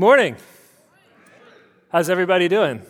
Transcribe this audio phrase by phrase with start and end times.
[0.00, 0.36] Good morning.
[1.92, 2.80] How's everybody doing?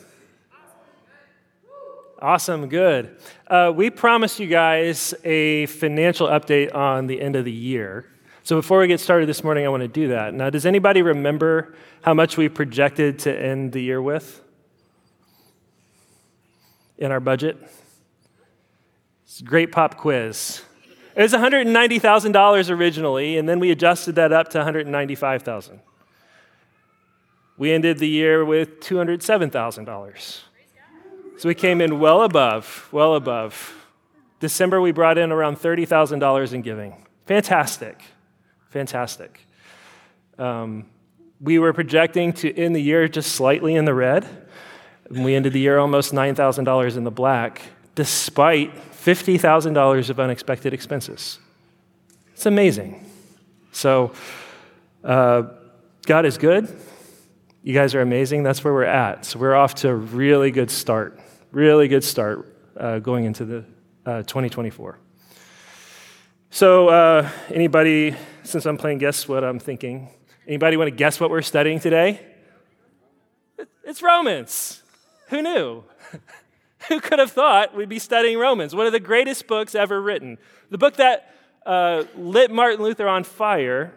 [2.23, 3.17] Awesome, good.
[3.49, 8.07] Uh, we promised you guys a financial update on the end of the year.
[8.45, 10.35] So before we get started this morning, I want to do that.
[10.35, 14.41] Now, does anybody remember how much we projected to end the year with
[16.97, 17.59] in our budget?
[19.25, 20.63] It's a great pop quiz.
[21.17, 25.81] It was $190,000 originally, and then we adjusted that up to $195,000.
[27.61, 30.41] We ended the year with $207,000.
[31.37, 33.75] So we came in well above, well above.
[34.41, 37.07] December, we brought in around $30,000 in giving.
[37.27, 38.01] Fantastic,
[38.71, 39.41] fantastic.
[40.39, 40.87] Um,
[41.39, 44.27] we were projecting to end the year just slightly in the red.
[45.11, 47.61] And we ended the year almost $9,000 in the black,
[47.95, 51.39] despite $50,000 of unexpected expenses.
[52.33, 53.05] It's amazing.
[53.71, 54.13] So,
[55.05, 55.43] uh,
[56.07, 56.75] God is good.
[57.63, 58.43] You guys are amazing.
[58.43, 59.27] That's where we're at.
[59.27, 61.21] So we're off to a really good start.
[61.53, 63.65] Really good start uh, going into the
[64.07, 64.99] uh, 2024.
[66.49, 70.09] So uh, anybody, since I'm playing guess what I'm thinking,
[70.47, 72.27] anybody want to guess what we're studying today?
[73.85, 74.83] It's Romans.
[75.29, 75.85] Who knew?
[76.89, 78.75] Who could have thought we'd be studying Romans?
[78.75, 80.39] One of the greatest books ever written.
[80.71, 81.35] The book that
[81.67, 83.93] uh, lit Martin Luther on fire,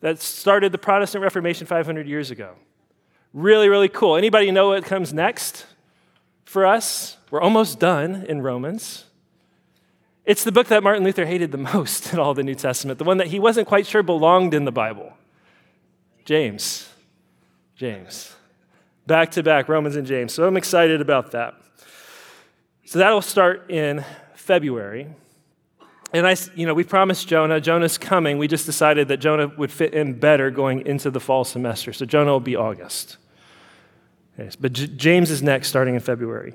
[0.00, 2.56] that started the Protestant Reformation 500 years ago.
[3.32, 4.16] Really, really cool.
[4.16, 5.66] Anybody know what comes next
[6.44, 7.16] for us?
[7.30, 9.04] We're almost done in Romans.
[10.24, 13.04] It's the book that Martin Luther hated the most in all the New Testament, the
[13.04, 15.12] one that he wasn't quite sure belonged in the Bible.
[16.24, 16.88] James.
[17.74, 18.34] James.
[19.06, 20.34] Back to back, Romans and James.
[20.34, 21.54] So I'm excited about that.
[22.84, 25.08] So that'll start in February.
[26.12, 27.60] And I, you know, we promised Jonah.
[27.60, 28.38] Jonah's coming.
[28.38, 31.92] We just decided that Jonah would fit in better going into the fall semester.
[31.92, 33.18] So Jonah will be August.
[34.38, 36.54] Okay, but J- James is next, starting in February.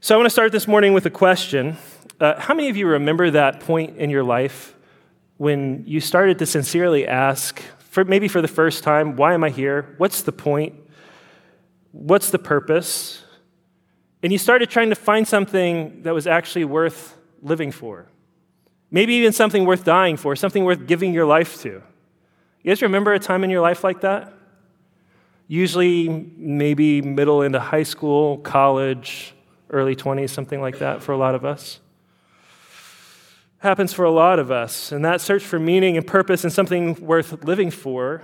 [0.00, 1.76] So I want to start this morning with a question.
[2.20, 4.74] Uh, how many of you remember that point in your life
[5.36, 9.50] when you started to sincerely ask, for maybe for the first time, why am I
[9.50, 9.94] here?
[9.98, 10.74] What's the point?
[11.92, 13.22] What's the purpose?
[14.22, 18.06] And you started trying to find something that was actually worth living for.
[18.94, 21.82] Maybe even something worth dying for, something worth giving your life to.
[22.62, 24.32] You guys remember a time in your life like that?
[25.48, 29.34] Usually, maybe middle into high school, college,
[29.68, 31.80] early 20s, something like that for a lot of us.
[33.58, 34.92] Happens for a lot of us.
[34.92, 38.22] And that search for meaning and purpose and something worth living for,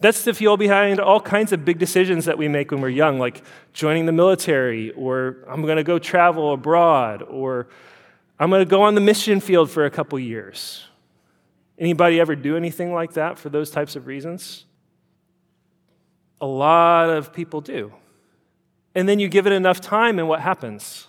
[0.00, 3.18] that's the fuel behind all kinds of big decisions that we make when we're young,
[3.18, 3.42] like
[3.72, 7.68] joining the military, or I'm going to go travel abroad, or
[8.38, 10.86] I'm going to go on the mission field for a couple years.
[11.78, 14.64] Anybody ever do anything like that for those types of reasons?
[16.40, 17.92] A lot of people do.
[18.94, 21.08] And then you give it enough time, and what happens?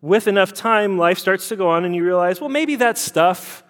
[0.00, 3.64] With enough time, life starts to go on, and you realize, well, maybe that stuff,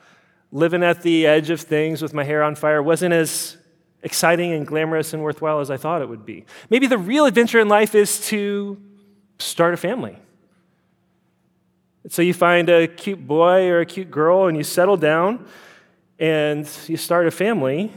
[0.53, 3.57] living at the edge of things with my hair on fire, wasn't as
[4.03, 6.45] exciting and glamorous and worthwhile as I thought it would be.
[6.69, 8.81] Maybe the real adventure in life is to
[9.39, 10.19] start a family
[12.09, 15.47] so you find a cute boy or a cute girl and you settle down
[16.19, 17.93] and you start a family.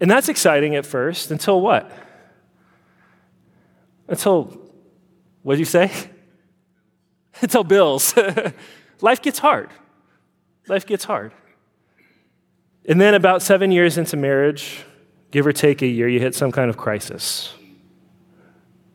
[0.00, 1.90] And that's exciting at first until what?
[4.08, 4.58] Until,
[5.42, 5.90] what did you say?
[7.42, 8.14] until bills.
[9.00, 9.70] Life gets hard.
[10.66, 11.32] Life gets hard.
[12.86, 14.84] And then about seven years into marriage,
[15.30, 17.52] give or take a year, you hit some kind of crisis.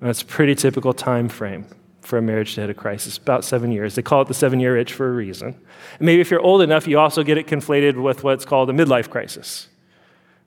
[0.01, 1.67] That's a pretty typical time frame
[2.05, 3.95] for a marriage to hit a crisis, about seven years.
[3.95, 5.47] They call it the seven year itch for a reason.
[5.47, 8.73] And maybe if you're old enough, you also get it conflated with what's called a
[8.73, 9.67] midlife crisis,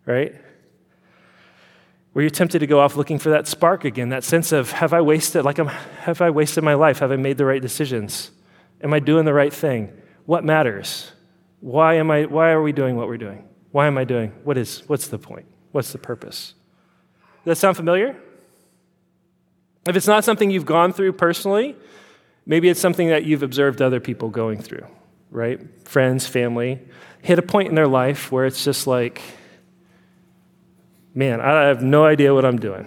[0.06, 0.34] right?
[2.12, 4.92] Where you're tempted to go off looking for that spark again, that sense of have
[4.92, 7.00] I wasted, like I'm, have I wasted my life?
[7.00, 8.30] Have I made the right decisions?
[8.82, 9.92] Am I doing the right thing?
[10.26, 11.12] What matters?
[11.60, 13.44] Why am I, why are we doing what we're doing?
[13.72, 14.32] Why am I doing?
[14.44, 15.46] What is, what's the point?
[15.72, 16.54] What's the purpose?
[17.44, 18.16] Does that sound familiar?
[19.88, 21.76] If it's not something you've gone through personally,
[22.46, 24.87] maybe it's something that you've observed other people going through,
[25.31, 25.61] right?
[25.88, 26.81] Friends, family,
[27.23, 29.20] hit a point in their life where it's just like,
[31.14, 32.87] man, I have no idea what I'm doing,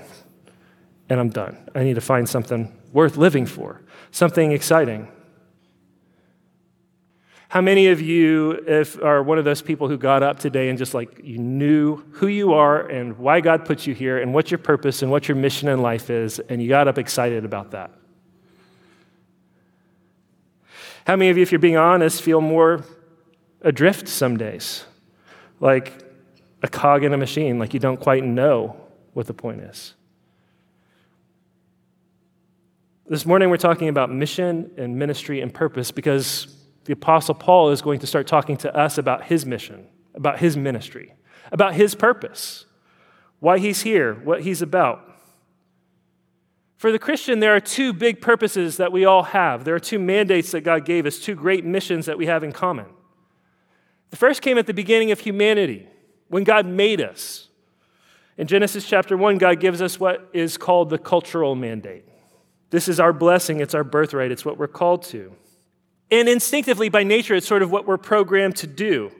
[1.09, 1.57] and I'm done.
[1.75, 3.81] I need to find something worth living for,
[4.11, 5.07] something exciting.
[7.51, 10.77] How many of you if, are one of those people who got up today and
[10.77, 14.51] just like you knew who you are and why God put you here and what
[14.51, 17.71] your purpose and what your mission in life is, and you got up excited about
[17.71, 17.91] that?
[21.05, 22.85] How many of you, if you're being honest, feel more
[23.59, 24.85] adrift some days?
[25.59, 25.91] Like
[26.63, 28.77] a cog in a machine, like you don't quite know
[29.11, 29.93] what the point is.
[33.09, 37.81] This morning, we're talking about mission and ministry and purpose because the Apostle Paul is
[37.81, 41.13] going to start talking to us about his mission, about his ministry,
[41.51, 42.65] about his purpose,
[43.39, 45.07] why he's here, what he's about.
[46.77, 49.65] For the Christian, there are two big purposes that we all have.
[49.65, 52.51] There are two mandates that God gave us, two great missions that we have in
[52.51, 52.87] common.
[54.09, 55.87] The first came at the beginning of humanity,
[56.27, 57.49] when God made us.
[58.37, 62.05] In Genesis chapter 1, God gives us what is called the cultural mandate.
[62.71, 65.35] This is our blessing, it's our birthright, it's what we're called to.
[66.11, 69.11] And instinctively, by nature, it's sort of what we're programmed to do.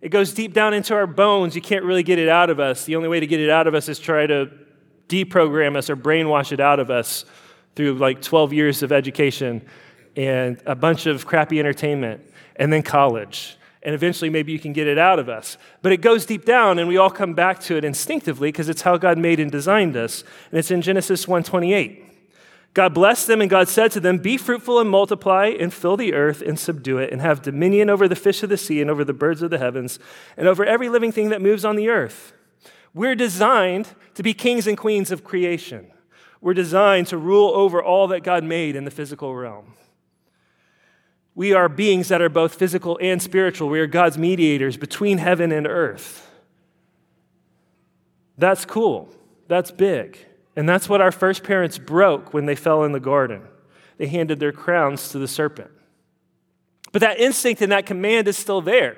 [0.00, 1.54] It goes deep down into our bones.
[1.54, 2.84] You can't really get it out of us.
[2.84, 4.50] The only way to get it out of us is try to
[5.08, 7.24] deprogram us or brainwash it out of us
[7.74, 9.66] through like 12 years of education
[10.16, 12.22] and a bunch of crappy entertainment
[12.56, 13.56] and then college.
[13.82, 15.56] And eventually, maybe you can get it out of us.
[15.82, 18.82] But it goes deep down, and we all come back to it instinctively because it's
[18.82, 20.24] how God made and designed us.
[20.50, 22.07] And it's in Genesis 1:28.
[22.78, 26.14] God blessed them, and God said to them, Be fruitful and multiply, and fill the
[26.14, 29.04] earth and subdue it, and have dominion over the fish of the sea, and over
[29.04, 29.98] the birds of the heavens,
[30.36, 32.34] and over every living thing that moves on the earth.
[32.94, 35.90] We're designed to be kings and queens of creation.
[36.40, 39.74] We're designed to rule over all that God made in the physical realm.
[41.34, 43.68] We are beings that are both physical and spiritual.
[43.70, 46.30] We are God's mediators between heaven and earth.
[48.36, 49.08] That's cool.
[49.48, 50.27] That's big.
[50.58, 53.42] And that's what our first parents broke when they fell in the garden.
[53.96, 55.70] They handed their crowns to the serpent.
[56.90, 58.96] But that instinct and that command is still there.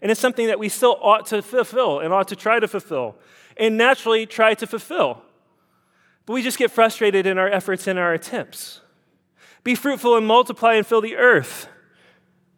[0.00, 3.16] And it's something that we still ought to fulfill and ought to try to fulfill
[3.56, 5.20] and naturally try to fulfill.
[6.26, 8.80] But we just get frustrated in our efforts and our attempts.
[9.64, 11.66] Be fruitful and multiply and fill the earth.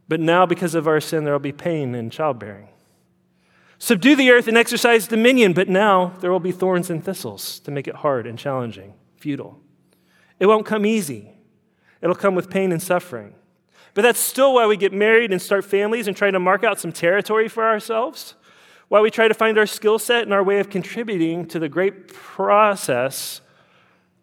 [0.09, 2.69] But now, because of our sin, there will be pain in childbearing.
[3.85, 7.73] Subdue the earth and exercise dominion, but now there will be thorns and thistles to
[7.73, 9.59] make it hard and challenging, futile.
[10.39, 11.33] It won't come easy,
[12.01, 13.35] it'll come with pain and suffering.
[13.95, 16.79] But that's still why we get married and start families and try to mark out
[16.79, 18.37] some territory for ourselves,
[18.87, 21.69] why we try to find our skill set and our way of contributing to the
[21.69, 23.41] great process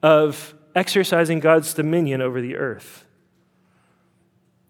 [0.02, 3.04] of exercising God's dominion over the earth.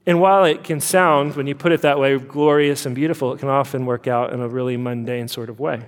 [0.09, 3.38] And while it can sound, when you put it that way, glorious and beautiful, it
[3.38, 5.85] can often work out in a really mundane sort of way.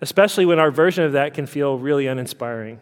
[0.00, 2.80] Especially when our version of that can feel really uninspiring,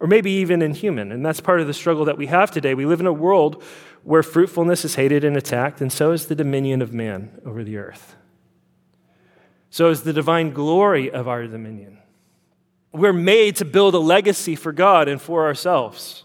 [0.00, 1.12] or maybe even inhuman.
[1.12, 2.74] And that's part of the struggle that we have today.
[2.74, 3.62] We live in a world
[4.02, 7.76] where fruitfulness is hated and attacked, and so is the dominion of man over the
[7.76, 8.16] earth.
[9.70, 11.98] So is the divine glory of our dominion.
[12.90, 16.24] We're made to build a legacy for God and for ourselves.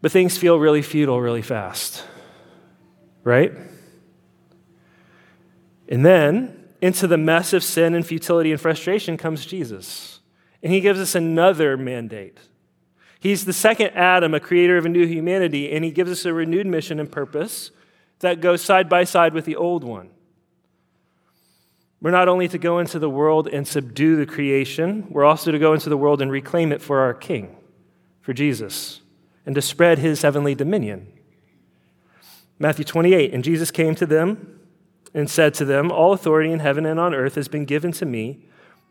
[0.00, 2.04] But things feel really futile really fast,
[3.24, 3.52] right?
[5.88, 10.20] And then into the mess of sin and futility and frustration comes Jesus.
[10.62, 12.38] And he gives us another mandate.
[13.20, 16.32] He's the second Adam, a creator of a new humanity, and he gives us a
[16.32, 17.72] renewed mission and purpose
[18.20, 20.10] that goes side by side with the old one.
[22.00, 25.58] We're not only to go into the world and subdue the creation, we're also to
[25.58, 27.56] go into the world and reclaim it for our King,
[28.20, 29.00] for Jesus
[29.48, 31.10] and to spread his heavenly dominion.
[32.58, 34.60] Matthew 28 And Jesus came to them
[35.14, 38.04] and said to them, All authority in heaven and on earth has been given to
[38.04, 38.44] me.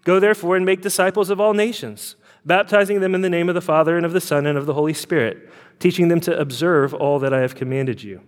[0.03, 3.61] Go therefore and make disciples of all nations, baptizing them in the name of the
[3.61, 5.47] Father and of the Son and of the Holy Spirit,
[5.77, 8.23] teaching them to observe all that I have commanded you.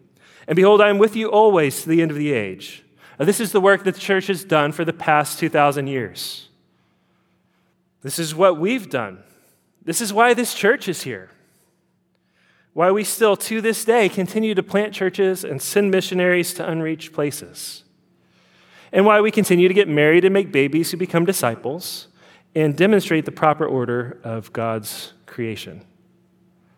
[0.48, 2.86] And behold, I am with you always to the end of the age.
[3.17, 6.50] Now, this is the work that the church has done for the past 2,000 years.
[8.03, 9.24] This is what we've done.
[9.83, 11.31] This is why this church is here
[12.73, 17.13] why we still, to this day, continue to plant churches and send missionaries to unreached
[17.13, 17.83] places,
[18.91, 22.07] and why we continue to get married and make babies who become disciples
[22.55, 25.83] and demonstrate the proper order of God's creation.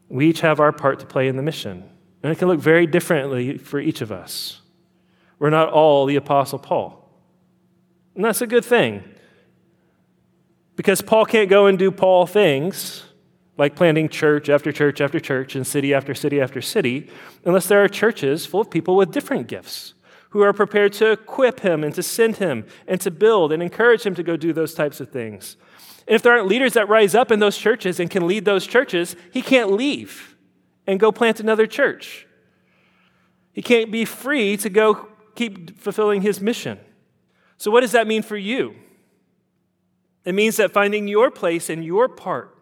[0.10, 1.90] We each have our part to play in the mission,
[2.22, 4.62] and it can look very differently for each of us.
[5.40, 7.10] We're not all the Apostle Paul.
[8.16, 9.04] And that's a good thing.
[10.76, 13.04] Because Paul can't go and do Paul things
[13.62, 17.08] like planting church after church after church and city after city after city,
[17.46, 19.94] unless there are churches full of people with different gifts
[20.32, 24.02] who are prepared to equip him and to send him and to build and encourage
[24.02, 25.58] him to go do those types of things.
[26.08, 28.66] And if there aren't leaders that rise up in those churches and can lead those
[28.66, 30.36] churches, he can't leave
[30.88, 32.26] and go plant another church.
[33.54, 36.80] He can't be free to go keep fulfilling his mission.
[37.58, 38.74] So, what does that mean for you?
[40.26, 42.58] It means that finding your place and your part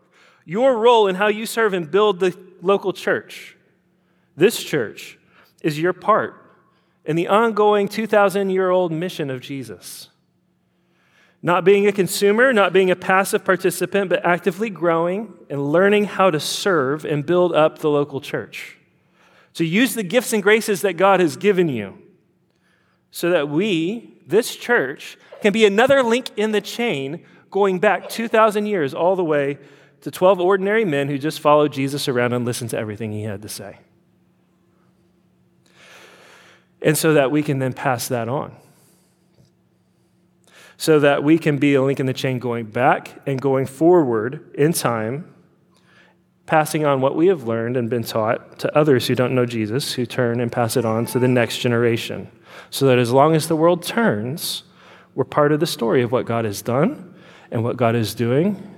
[0.49, 3.55] your role in how you serve and build the local church,
[4.35, 5.19] this church,
[5.61, 6.43] is your part
[7.05, 10.09] in the ongoing 2,000 year old mission of Jesus.
[11.43, 16.31] Not being a consumer, not being a passive participant, but actively growing and learning how
[16.31, 18.79] to serve and build up the local church.
[19.53, 21.99] To use the gifts and graces that God has given you
[23.11, 28.65] so that we, this church, can be another link in the chain going back 2,000
[28.65, 29.59] years all the way
[30.01, 33.41] to 12 ordinary men who just followed Jesus around and listened to everything he had
[33.41, 33.79] to say.
[36.81, 38.55] And so that we can then pass that on.
[40.77, 44.49] So that we can be a link in the chain going back and going forward
[44.55, 45.33] in time,
[46.45, 49.93] passing on what we have learned and been taught to others who don't know Jesus,
[49.93, 52.31] who turn and pass it on to the next generation.
[52.69, 54.63] So that as long as the world turns,
[55.15, 57.13] we're part of the story of what God has done
[57.51, 58.68] and what God is doing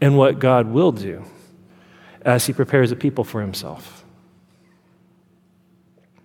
[0.00, 1.24] and what God will do
[2.22, 4.04] as He prepares a people for Himself.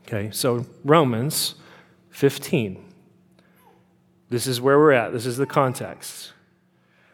[0.08, 1.56] Okay, so Romans
[2.10, 2.84] 15.
[4.30, 5.14] This is where we're at.
[5.14, 6.34] This is the context.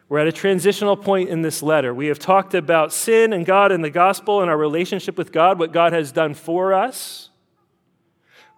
[0.08, 1.94] We're at a transitional point in this letter.
[1.94, 5.58] We have talked about sin and God and the gospel and our relationship with God,
[5.58, 7.30] what God has done for us.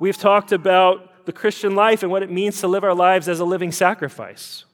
[0.01, 3.39] We've talked about the Christian life and what it means to live our lives as
[3.39, 4.65] a living sacrifice,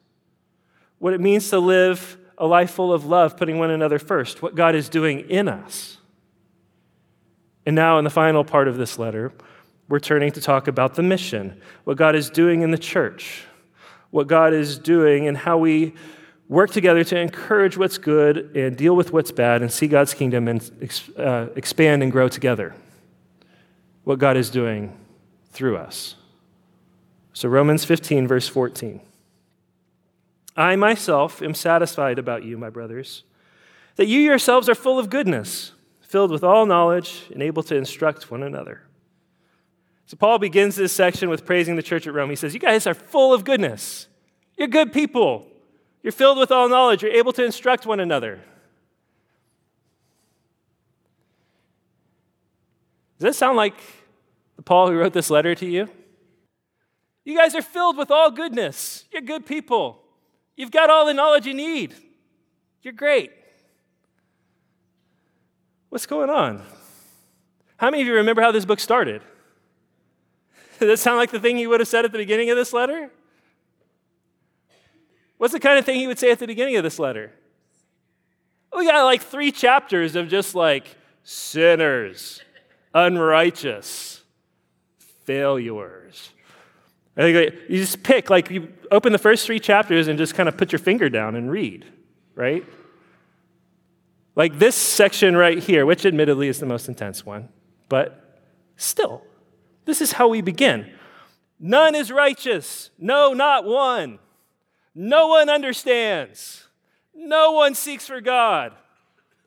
[0.99, 4.55] what it means to live a life full of love, putting one another first, what
[4.55, 5.99] God is doing in us.
[7.67, 9.31] And now, in the final part of this letter,
[9.89, 13.45] we're turning to talk about the mission, what God is doing in the church,
[14.11, 15.93] what God is doing, and how we
[16.49, 20.49] work together to encourage what's good and deal with what's bad and see God's kingdom
[20.49, 20.71] and
[21.19, 22.75] uh, expand and grow together.
[24.05, 24.97] What God is doing
[25.51, 26.17] through us.
[27.35, 29.01] So, Romans 15, verse 14.
[30.57, 33.25] I myself am satisfied about you, my brothers,
[33.97, 38.31] that you yourselves are full of goodness, filled with all knowledge, and able to instruct
[38.31, 38.83] one another.
[40.07, 42.31] So, Paul begins this section with praising the church at Rome.
[42.31, 44.09] He says, You guys are full of goodness.
[44.57, 45.47] You're good people.
[46.03, 47.03] You're filled with all knowledge.
[47.03, 48.41] You're able to instruct one another.
[53.19, 53.75] Does that sound like
[54.57, 55.89] the Paul who wrote this letter to you?
[57.25, 59.05] You guys are filled with all goodness.
[59.13, 60.03] You're good people.
[60.57, 61.95] You've got all the knowledge you need.
[62.83, 63.33] You're great.
[65.89, 66.63] What's going on?
[67.77, 69.23] How many of you remember how this book started?
[70.79, 72.73] Does that sound like the thing he would have said at the beginning of this
[72.73, 73.11] letter?
[75.39, 77.33] What's the kind of thing he would say at the beginning of this letter?
[78.77, 80.85] We got like three chapters of just like
[81.25, 82.43] sinners,
[82.95, 84.23] unrighteous,
[85.25, 86.31] failures,
[87.17, 90.49] I think you just pick, like, you open the first three chapters and just kind
[90.49, 91.85] of put your finger down and read,
[92.35, 92.65] right?
[94.37, 97.49] Like this section right here, which admittedly is the most intense one,
[97.89, 98.41] but
[98.77, 99.23] still,
[99.85, 100.91] this is how we begin.
[101.59, 104.19] None is righteous, no, not one.
[104.95, 106.69] No one understands,
[107.15, 108.73] no one seeks for God.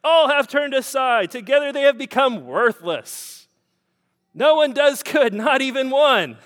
[0.03, 3.47] All have turned aside, together they have become worthless.
[4.33, 6.37] No one does good, not even one.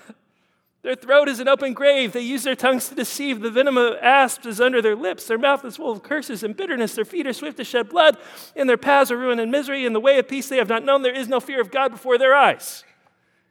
[0.82, 2.12] Their throat is an open grave.
[2.12, 3.40] They use their tongues to deceive.
[3.40, 5.26] The venom of asps is under their lips.
[5.26, 6.94] Their mouth is full of curses and bitterness.
[6.94, 8.16] Their feet are swift to shed blood.
[8.54, 9.84] In their paths are ruin and misery.
[9.84, 11.02] In the way of peace they have not known.
[11.02, 12.84] There is no fear of God before their eyes.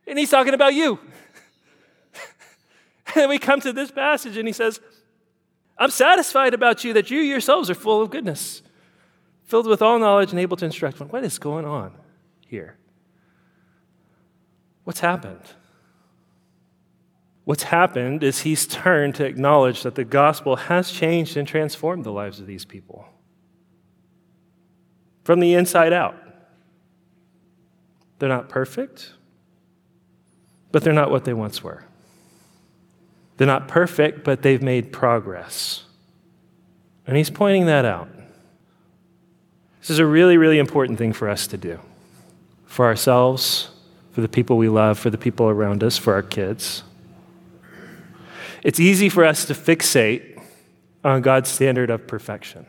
[0.08, 1.00] And he's talking about you.
[3.16, 4.80] and we come to this passage and he says,
[5.78, 8.62] I'm satisfied about you that you yourselves are full of goodness,
[9.44, 11.10] filled with all knowledge and able to instruct one.
[11.10, 11.94] What is going on
[12.48, 12.78] here?
[14.86, 15.42] What's happened?
[17.48, 22.12] What's happened is he's turned to acknowledge that the gospel has changed and transformed the
[22.12, 23.08] lives of these people
[25.24, 26.18] from the inside out.
[28.20, 29.14] They're not perfect,
[30.74, 31.86] but they're not what they once were.
[33.38, 35.86] They're not perfect, but they've made progress.
[37.06, 38.10] And he's pointing that out.
[39.80, 41.80] This is a really, really important thing for us to do
[42.66, 43.70] for ourselves,
[44.12, 46.84] for the people we love, for the people around us, for our kids.
[48.68, 50.44] It's easy for us to fixate
[51.02, 52.66] on God's standard of perfection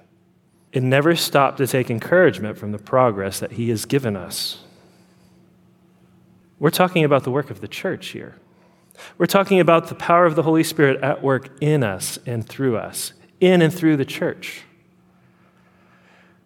[0.72, 4.58] and never stop to take encouragement from the progress that He has given us.
[6.60, 8.36] We're talking about the work of the church here.
[9.18, 12.76] We're talking about the power of the Holy Spirit at work in us and through
[12.76, 14.62] us, in and through the church.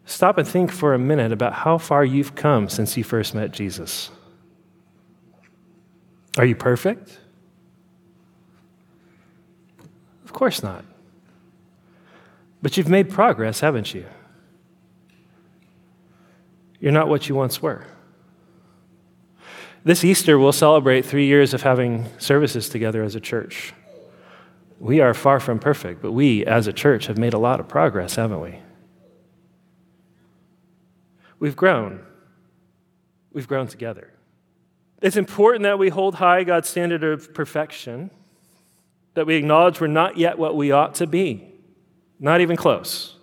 [0.07, 3.51] Stop and think for a minute about how far you've come since you first met
[3.51, 4.11] Jesus.
[6.39, 7.19] Are you perfect?
[10.33, 10.87] Of course not.
[12.63, 14.07] But you've made progress, haven't you?
[16.81, 17.85] You're not what you once were.
[19.85, 23.75] This Easter, we'll celebrate three years of having services together as a church.
[24.81, 27.69] We are far from perfect, but we as a church have made a lot of
[27.69, 28.59] progress, haven't we?
[31.41, 32.01] We've grown.
[33.35, 34.11] We've grown together.
[35.03, 38.11] It's important that we hold high God's standard of perfection,
[39.15, 41.53] that we acknowledge we're not yet what we ought to be,
[42.19, 43.17] not even close,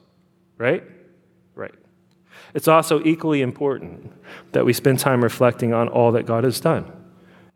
[0.58, 0.84] right?
[1.56, 1.74] Right.
[2.54, 4.12] It's also equally important
[4.52, 6.92] that we spend time reflecting on all that God has done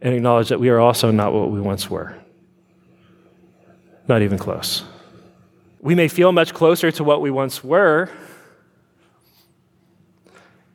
[0.02, 2.16] and acknowledge that we are also not what we once were.
[4.08, 4.84] Not even close.
[5.80, 8.10] We may feel much closer to what we once were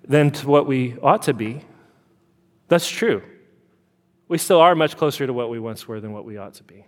[0.04, 1.60] than to what we ought to be.
[2.68, 3.22] That's true.
[4.28, 6.64] We still are much closer to what we once were than what we ought to
[6.64, 6.86] be.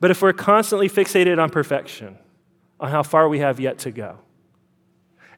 [0.00, 2.18] But if we're constantly fixated on perfection,
[2.80, 4.18] on how far we have yet to go,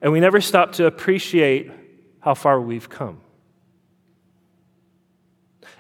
[0.01, 1.71] and we never stop to appreciate
[2.21, 3.21] how far we've come,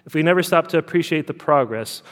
[0.06, 2.02] if we never stop to appreciate the progress,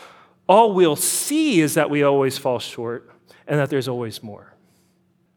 [0.49, 3.11] all we'll see is that we always fall short
[3.47, 4.55] and that there's always more,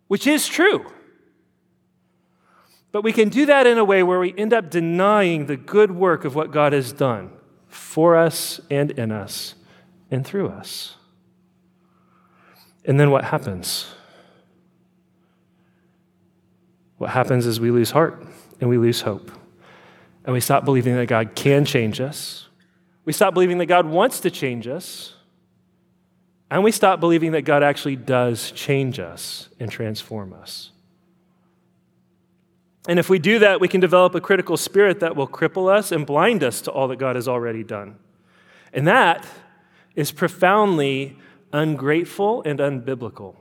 [0.08, 0.86] which is true.
[2.92, 5.92] But we can do that in a way where we end up denying the good
[5.92, 7.32] work of what God has done
[7.68, 9.56] for us and in us
[10.10, 10.96] and through us.
[12.88, 13.94] And then what happens?
[16.98, 18.26] What happens is we lose heart
[18.60, 19.30] and we lose hope.
[20.24, 22.48] And we stop believing that God can change us.
[23.06, 25.14] We stop believing that God wants to change us.
[26.50, 30.72] And we stop believing that God actually does change us and transform us.
[32.88, 35.92] And if we do that, we can develop a critical spirit that will cripple us
[35.92, 37.98] and blind us to all that God has already done.
[38.72, 39.26] And that
[39.94, 41.18] is profoundly
[41.52, 43.36] ungrateful and unbiblical.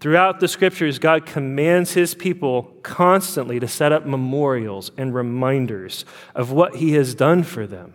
[0.00, 6.04] Throughout the scriptures, God commands his people constantly to set up memorials and reminders
[6.34, 7.94] of what he has done for them.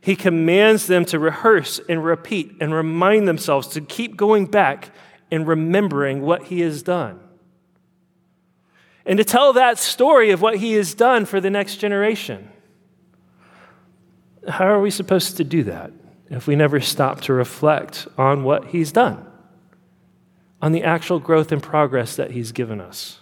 [0.00, 4.90] He commands them to rehearse and repeat and remind themselves to keep going back
[5.30, 7.20] and remembering what he has done.
[9.06, 12.50] And to tell that story of what he has done for the next generation.
[14.48, 15.92] How are we supposed to do that
[16.30, 19.26] if we never stop to reflect on what he's done,
[20.62, 23.20] on the actual growth and progress that he's given us?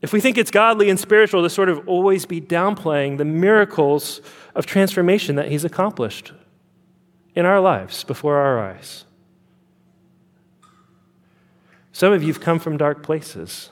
[0.00, 4.20] If we think it's godly and spiritual to sort of always be downplaying the miracles
[4.54, 6.32] of transformation that he's accomplished
[7.34, 9.04] in our lives before our eyes.
[11.92, 13.70] Some of you have come from dark places.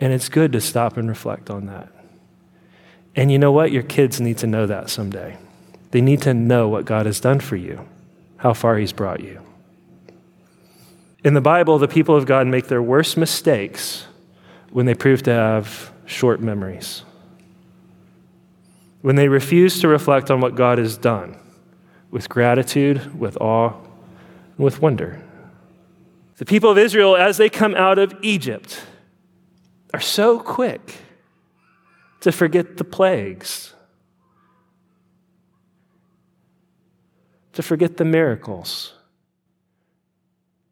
[0.00, 1.90] And it's good to stop and reflect on that.
[3.16, 3.70] And you know what?
[3.70, 5.36] Your kids need to know that someday.
[5.90, 7.86] They need to know what God has done for you,
[8.38, 9.40] how far He's brought you.
[11.22, 14.06] In the Bible, the people of God make their worst mistakes
[14.70, 17.04] when they prove to have short memories.
[19.00, 21.38] When they refuse to reflect on what God has done
[22.10, 23.72] with gratitude, with awe,
[24.58, 25.22] with wonder.
[26.36, 28.82] The people of Israel, as they come out of Egypt,
[29.92, 30.96] are so quick
[32.24, 33.74] to forget the plagues,
[37.52, 38.94] to forget the miracles,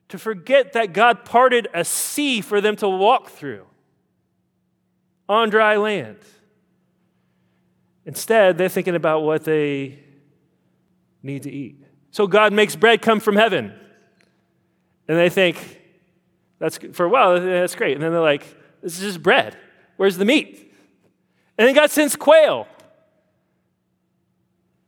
[0.09, 3.67] to forget that God parted a sea for them to walk through
[5.29, 6.17] on dry land.
[8.07, 9.99] Instead, they're thinking about what they
[11.23, 11.85] need to eat.
[12.13, 13.75] So God makes bread come from heaven.
[15.07, 15.83] And they think,
[16.59, 17.93] that's for a while, that's great.
[17.93, 18.47] And then they're like,
[18.81, 19.55] this is just bread.
[19.99, 20.71] Where's the meat?
[21.59, 22.67] And then God sends quail.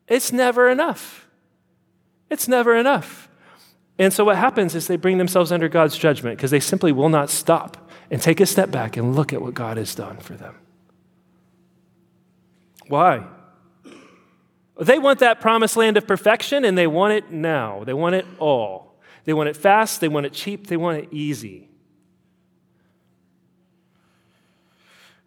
[0.08, 1.28] It's never enough.
[2.30, 3.28] It's never enough.
[3.98, 7.08] And so what happens is they bring themselves under God's judgment because they simply will
[7.08, 10.34] not stop and take a step back and look at what God has done for
[10.34, 10.56] them.
[12.88, 13.26] Why?
[14.80, 17.84] They want that promised land of perfection and they want it now.
[17.84, 18.94] They want it all.
[19.24, 21.68] They want it fast, they want it cheap, they want it easy.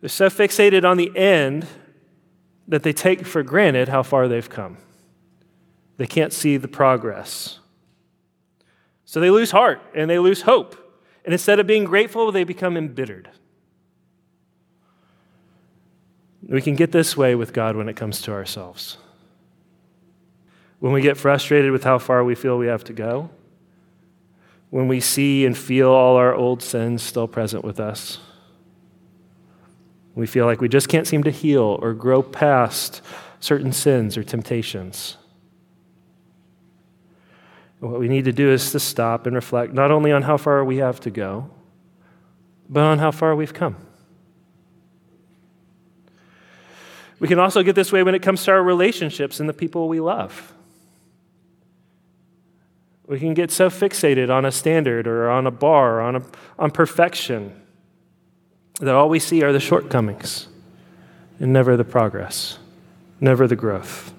[0.08, 1.68] They're so fixated on the end
[2.66, 4.78] that they take for granted how far they've come.
[5.98, 7.60] They can't see the progress.
[9.04, 10.78] So they lose heart and they lose hope.
[11.26, 13.30] And instead of being grateful, they become embittered.
[16.42, 18.96] We can get this way with God when it comes to ourselves
[20.80, 23.30] when we get frustrated with how far we feel we have to go,
[24.70, 28.20] when we see and feel all our old sins still present with us,
[30.18, 33.04] we feel like we just can't seem to heal or grow past
[33.40, 35.16] certain sins or temptations.
[37.80, 40.66] what we need to do is to stop and reflect not only on how far
[40.66, 41.48] we have to go,
[42.68, 43.76] but on how far we've come.
[47.20, 49.88] We can also get this way when it comes to our relationships and the people
[49.88, 50.52] we love.
[53.06, 56.24] We can get so fixated on a standard or on a bar, or on, a,
[56.58, 57.67] on perfection,
[58.80, 60.48] that all we see are the shortcomings
[61.40, 62.60] and never the progress,
[63.20, 64.14] never the growth.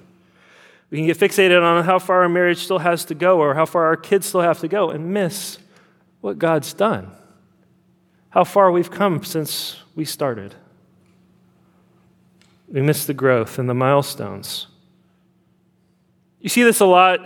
[0.91, 3.67] We can get fixated on how far our marriage still has to go or how
[3.67, 5.59] far our kids still have to go and miss
[6.21, 7.11] what God's done,
[8.31, 10.55] how far we've come since we started.
[12.69, 14.67] We miss the growth and the milestones.
[16.41, 17.21] You see this a lot,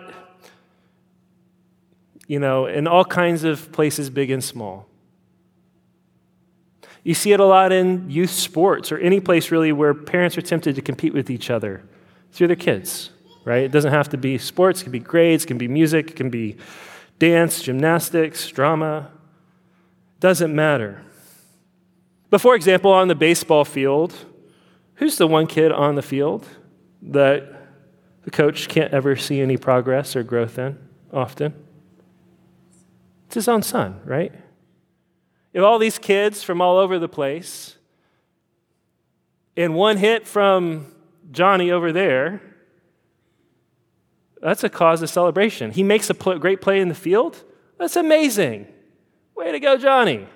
[2.26, 4.86] you know, in all kinds of places, big and small.
[7.02, 10.42] You see it a lot in youth sports or any place really where parents are
[10.42, 11.82] tempted to compete with each other
[12.30, 13.10] through their kids,
[13.44, 13.64] right?
[13.64, 16.16] It doesn't have to be sports, it can be grades, it can be music, it
[16.16, 16.56] can be
[17.18, 19.10] dance, gymnastics, drama.
[20.14, 21.02] It Doesn't matter.
[22.30, 24.14] But for example, on the baseball field,
[25.02, 26.46] Who's the one kid on the field
[27.02, 27.52] that
[28.22, 30.78] the coach can't ever see any progress or growth in
[31.12, 31.54] often?
[33.26, 34.32] It's his own son, right?
[35.52, 37.76] If all these kids from all over the place,
[39.56, 40.94] and one hit from
[41.30, 42.40] Johnny over there,
[44.40, 45.70] that's a cause of celebration.
[45.70, 47.44] He makes a great play in the field.
[47.78, 48.66] That's amazing.
[49.36, 50.26] Way to go, Johnny.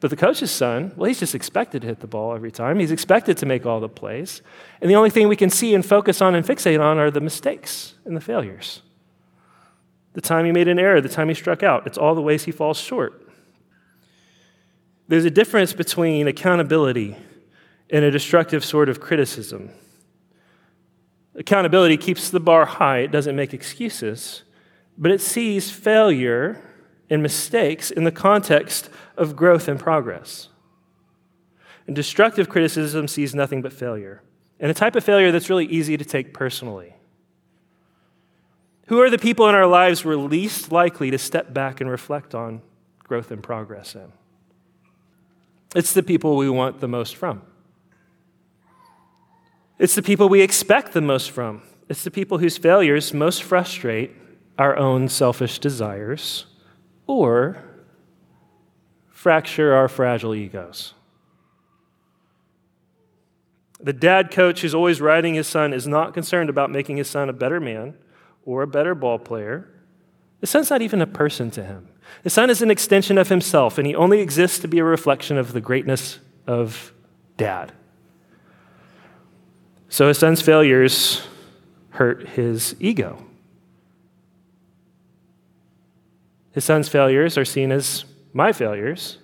[0.00, 2.78] But the coach's son, well, he's just expected to hit the ball every time.
[2.78, 4.40] He's expected to make all the plays.
[4.80, 7.20] And the only thing we can see and focus on and fixate on are the
[7.20, 8.80] mistakes and the failures.
[10.14, 11.86] The time he made an error, the time he struck out.
[11.86, 13.29] It's all the ways he falls short.
[15.10, 17.16] There's a difference between accountability
[17.90, 19.70] and a destructive sort of criticism.
[21.34, 24.44] Accountability keeps the bar high, it doesn't make excuses,
[24.96, 26.62] but it sees failure
[27.10, 30.48] and mistakes in the context of growth and progress.
[31.88, 34.22] And destructive criticism sees nothing but failure,
[34.60, 36.94] and a type of failure that's really easy to take personally.
[38.86, 42.32] Who are the people in our lives we're least likely to step back and reflect
[42.32, 42.62] on
[43.02, 44.12] growth and progress in?
[45.74, 47.42] It's the people we want the most from.
[49.78, 51.62] It's the people we expect the most from.
[51.88, 54.12] It's the people whose failures most frustrate
[54.58, 56.46] our own selfish desires
[57.06, 57.62] or
[59.08, 60.94] fracture our fragile egos.
[63.80, 67.28] The dad coach who's always riding his son is not concerned about making his son
[67.28, 67.94] a better man
[68.44, 69.68] or a better ball player.
[70.40, 71.88] The son's not even a person to him.
[72.22, 75.38] The son is an extension of himself, and he only exists to be a reflection
[75.38, 76.92] of the greatness of
[77.36, 77.72] dad.
[79.88, 81.26] So his son's failures
[81.90, 83.24] hurt his ego.
[86.52, 89.18] His son's failures are seen as my failures,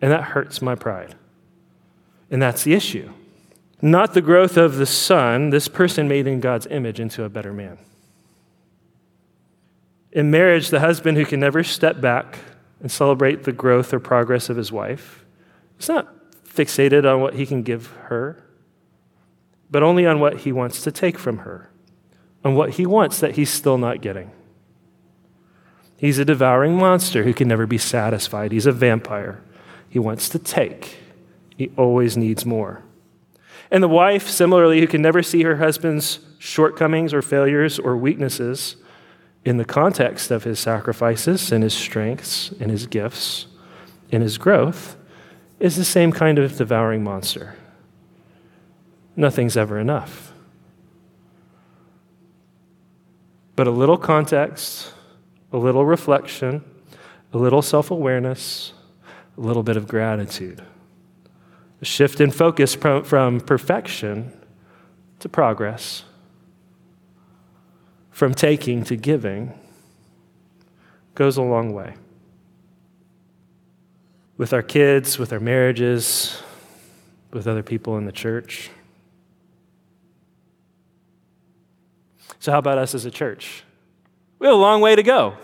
[0.00, 1.14] and that hurts my pride.
[2.30, 3.10] And that's the issue.
[3.80, 7.52] Not the growth of the son, this person made in God's image, into a better
[7.52, 7.78] man.
[10.14, 12.38] In marriage, the husband who can never step back
[12.80, 15.24] and celebrate the growth or progress of his wife
[15.80, 16.08] is not
[16.44, 18.40] fixated on what he can give her,
[19.70, 21.68] but only on what he wants to take from her,
[22.44, 24.30] on what he wants that he's still not getting.
[25.96, 28.52] He's a devouring monster who can never be satisfied.
[28.52, 29.42] He's a vampire.
[29.88, 30.98] He wants to take,
[31.56, 32.82] he always needs more.
[33.68, 38.76] And the wife, similarly, who can never see her husband's shortcomings or failures or weaknesses
[39.44, 43.46] in the context of his sacrifices and his strengths and his gifts
[44.10, 44.96] and his growth,
[45.60, 47.56] is the same kind of devouring monster.
[49.16, 50.32] Nothing's ever enough.
[53.56, 54.92] But a little context,
[55.52, 56.64] a little reflection,
[57.32, 58.72] a little self awareness,
[59.36, 60.62] a little bit of gratitude.
[61.80, 64.32] A shift in focus from perfection
[65.20, 66.04] to progress,
[68.14, 69.52] from taking to giving,
[71.16, 71.94] goes a long way.
[74.36, 76.40] With our kids, with our marriages,
[77.32, 78.70] with other people in the church.
[82.38, 83.64] So, how about us as a church?
[84.38, 85.34] We have a long way to go.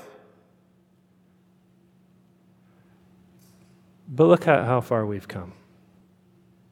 [4.09, 5.54] But look at how far we've come.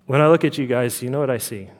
[0.06, 1.70] When I look at you guys, you know what I see?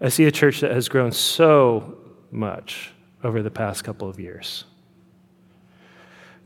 [0.00, 1.98] I see a church that has grown so
[2.30, 4.64] much over the past couple of years.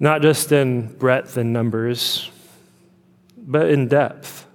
[0.00, 2.30] Not just in breadth and numbers,
[3.36, 4.46] but in depth.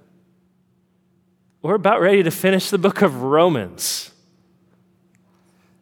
[1.62, 4.12] We're about ready to finish the book of Romans.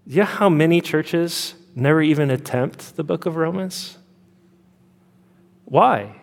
[0.07, 3.99] Know how many churches never even attempt the book of Romans?
[5.65, 6.17] Why?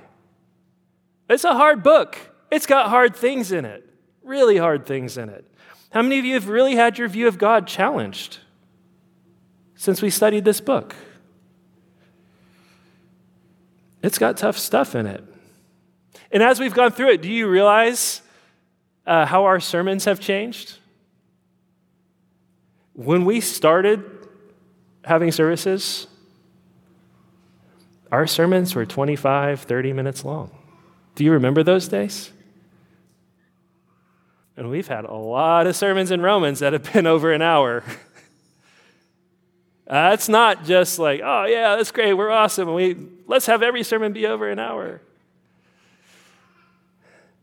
[1.30, 2.18] It's a hard book.
[2.52, 3.88] It's got hard things in it,
[4.24, 5.46] really hard things in it.
[5.96, 8.40] How many of you have really had your view of God challenged
[9.76, 10.94] since we studied this book?
[14.04, 15.24] It's got tough stuff in it.
[16.34, 18.22] And as we've gone through it, do you realize
[19.08, 20.80] uh, how our sermons have changed?
[22.92, 24.04] When we started
[25.06, 26.08] having services,
[28.12, 30.52] our sermons were 25, 30 minutes long.
[31.16, 32.34] Do you remember those days?
[34.58, 37.84] And we've had a lot of sermons in Romans that have been over an hour.
[39.88, 43.84] Uh, that's not just like, oh yeah, that's great, we're awesome, we let's have every
[43.84, 45.00] sermon be over an hour.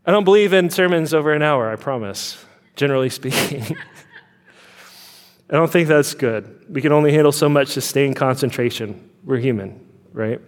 [0.04, 2.44] I don't believe in sermons over an hour, I promise,
[2.74, 3.76] generally speaking.
[5.50, 6.64] I don't think that's good.
[6.68, 9.10] We can only handle so much sustained concentration.
[9.22, 10.40] We're human, right?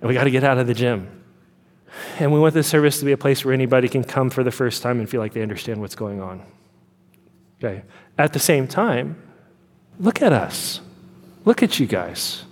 [0.00, 1.19] And we got to get out of the gym.
[2.18, 4.50] And we want this service to be a place where anybody can come for the
[4.50, 6.42] first time and feel like they understand what's going on.
[7.62, 7.82] Okay.
[8.16, 9.20] At the same time,
[9.98, 10.80] look at us.
[11.44, 12.44] Look at you guys.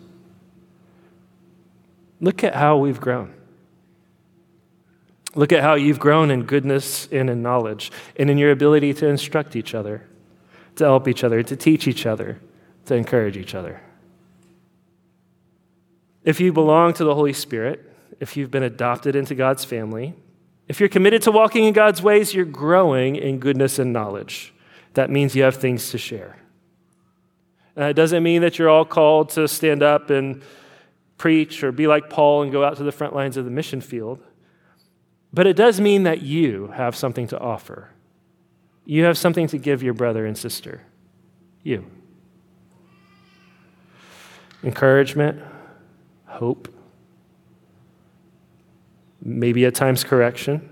[2.20, 3.35] Look at how we've grown.
[5.35, 9.07] Look at how you've grown in goodness and in knowledge, and in your ability to
[9.07, 10.07] instruct each other,
[10.77, 12.40] to help each other, to teach each other,
[12.87, 13.81] to encourage each other.
[16.24, 17.88] If you belong to the Holy Spirit,
[18.20, 20.14] if you've been adopted into God's family,
[20.68, 24.52] if you're committed to walking in God's ways, you're growing in goodness and knowledge.
[24.94, 26.37] That means you have things to share.
[27.76, 30.42] Uh, it doesn't mean that you're all called to stand up and
[31.16, 33.81] preach or be like Paul and go out to the front lines of the mission
[33.81, 34.20] field.
[35.33, 37.90] But it does mean that you have something to offer.
[38.85, 40.83] You have something to give your brother and sister.
[41.62, 41.87] You.
[44.64, 45.40] Encouragement,
[46.26, 46.74] hope,
[49.28, 50.68] maybe at times correction.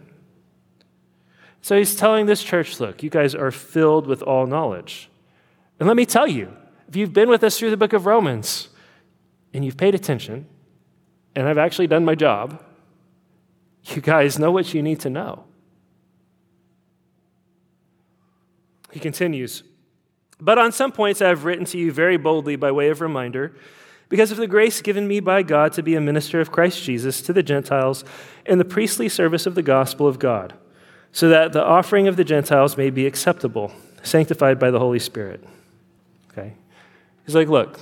[1.60, 5.10] So he's telling this church look, you guys are filled with all knowledge.
[5.78, 6.56] And let me tell you,
[6.88, 8.68] if you've been with us through the book of Romans
[9.52, 10.46] and you've paid attention,
[11.34, 12.62] and I've actually done my job,
[13.84, 15.44] you guys know what you need to know.
[18.92, 19.62] He continues,
[20.40, 23.54] but on some points I have written to you very boldly by way of reminder,
[24.08, 27.20] because of the grace given me by God to be a minister of Christ Jesus
[27.22, 28.04] to the Gentiles
[28.44, 30.54] in the priestly service of the gospel of God,
[31.12, 35.42] so that the offering of the Gentiles may be acceptable, sanctified by the Holy Spirit.
[36.30, 36.54] Okay?
[37.24, 37.80] He's like, look,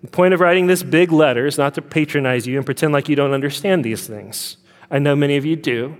[0.00, 3.08] the point of writing this big letter is not to patronize you and pretend like
[3.08, 4.56] you don't understand these things.
[4.90, 5.96] I know many of you do.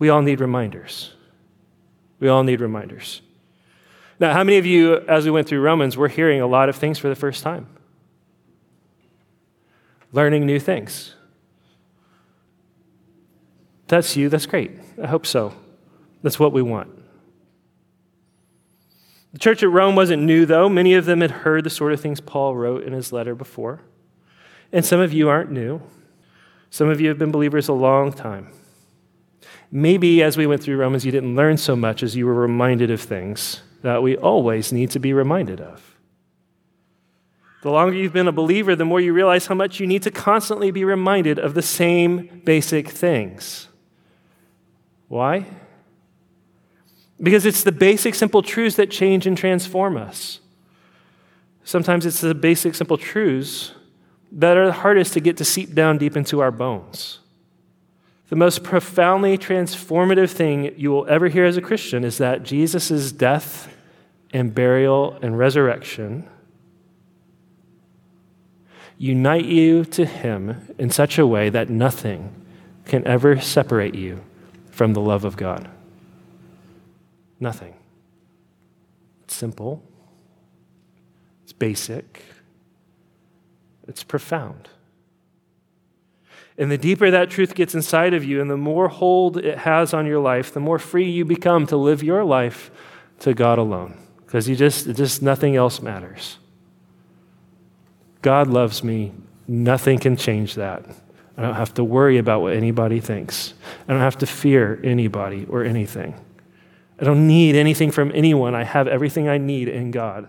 [0.00, 1.14] We all need reminders.
[2.18, 3.22] We all need reminders.
[4.18, 6.76] Now, how many of you, as we went through Romans, were hearing a lot of
[6.76, 7.68] things for the first time?
[10.12, 11.14] Learning new things.
[13.88, 14.72] That's you, that's great.
[15.02, 15.54] I hope so.
[16.22, 16.90] That's what we want.
[19.32, 20.68] The church at Rome wasn't new, though.
[20.68, 23.80] Many of them had heard the sort of things Paul wrote in his letter before.
[24.70, 25.80] And some of you aren't new.
[26.70, 28.48] Some of you have been believers a long time.
[29.70, 32.90] Maybe as we went through Romans, you didn't learn so much as you were reminded
[32.90, 35.91] of things that we always need to be reminded of.
[37.62, 40.10] The longer you've been a believer, the more you realize how much you need to
[40.10, 43.68] constantly be reminded of the same basic things.
[45.06, 45.46] Why?
[47.22, 50.40] Because it's the basic, simple truths that change and transform us.
[51.62, 53.72] Sometimes it's the basic, simple truths
[54.32, 57.20] that are the hardest to get to seep down deep into our bones.
[58.28, 63.12] The most profoundly transformative thing you will ever hear as a Christian is that Jesus'
[63.12, 63.72] death
[64.32, 66.28] and burial and resurrection
[69.02, 72.32] unite you to Him in such a way that nothing
[72.84, 74.20] can ever separate you
[74.70, 75.68] from the love of God.
[77.40, 77.74] Nothing.
[79.24, 79.82] It's simple,
[81.42, 82.22] it's basic,
[83.88, 84.68] it's profound.
[86.56, 89.92] And the deeper that truth gets inside of you and the more hold it has
[89.92, 92.70] on your life, the more free you become to live your life
[93.18, 93.98] to God alone.
[94.24, 96.38] Because you just, just nothing else matters.
[98.22, 99.12] God loves me.
[99.46, 100.84] Nothing can change that.
[101.36, 103.54] I don't have to worry about what anybody thinks.
[103.88, 106.14] I don't have to fear anybody or anything.
[107.00, 108.54] I don't need anything from anyone.
[108.54, 110.28] I have everything I need in God.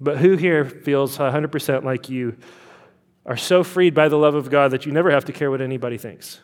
[0.00, 2.36] But who here feels 100% like you
[3.26, 5.60] are so freed by the love of God that you never have to care what
[5.60, 6.40] anybody thinks?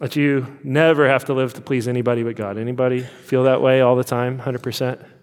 [0.00, 2.58] That you never have to live to please anybody but God.
[2.58, 5.13] Anybody feel that way all the time, 100%?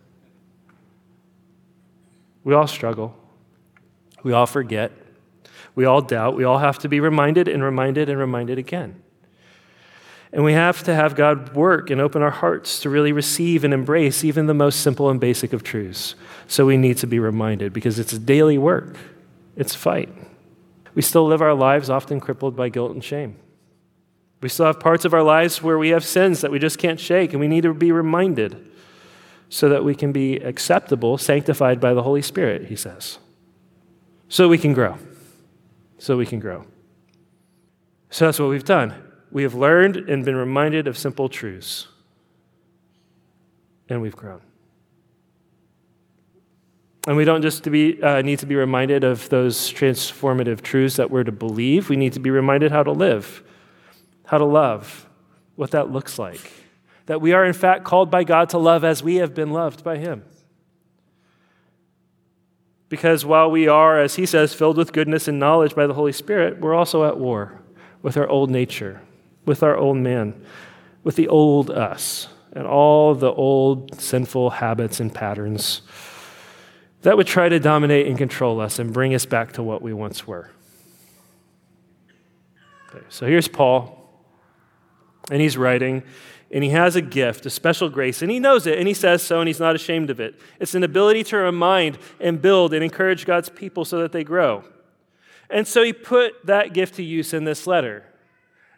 [2.43, 3.15] We all struggle.
[4.23, 4.91] We all forget.
[5.75, 6.35] We all doubt.
[6.35, 9.01] We all have to be reminded and reminded and reminded again.
[10.33, 13.73] And we have to have God work and open our hearts to really receive and
[13.73, 16.15] embrace even the most simple and basic of truths.
[16.47, 18.95] So we need to be reminded because it's daily work,
[19.57, 20.09] it's fight.
[20.95, 23.37] We still live our lives often crippled by guilt and shame.
[24.41, 26.99] We still have parts of our lives where we have sins that we just can't
[26.99, 28.70] shake, and we need to be reminded
[29.51, 33.19] so that we can be acceptable, sanctified by the Holy Spirit, he says.
[34.29, 34.97] So we can grow.
[35.97, 36.65] So we can grow.
[38.09, 38.95] So that's what we've done.
[39.29, 41.89] We have learned and been reminded of simple truths,
[43.89, 44.39] and we've grown.
[47.05, 50.95] And we don't just to be, uh, need to be reminded of those transformative truths
[50.95, 53.43] that we're to believe, we need to be reminded how to live,
[54.27, 55.09] how to love,
[55.57, 56.60] what that looks like.
[57.11, 59.83] That we are, in fact, called by God to love as we have been loved
[59.83, 60.23] by Him.
[62.87, 66.13] Because while we are, as He says, filled with goodness and knowledge by the Holy
[66.13, 67.59] Spirit, we're also at war
[68.01, 69.01] with our old nature,
[69.45, 70.41] with our old man,
[71.03, 75.81] with the old us, and all the old sinful habits and patterns
[77.01, 79.91] that would try to dominate and control us and bring us back to what we
[79.91, 80.49] once were.
[82.89, 83.97] Okay, so here's Paul,
[85.29, 86.03] and he's writing,
[86.53, 89.21] and he has a gift, a special grace, and he knows it, and he says
[89.21, 90.35] so, and he's not ashamed of it.
[90.59, 94.63] It's an ability to remind and build and encourage God's people so that they grow.
[95.49, 98.05] And so he put that gift to use in this letter.